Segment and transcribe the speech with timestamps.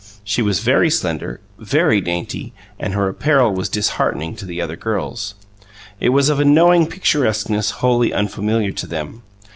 [0.23, 5.35] She was very slender, very dainty, and her apparel was disheartening to the other girls;
[5.99, 9.21] it was of a knowing picturesqueness wholly unfamiliar to them.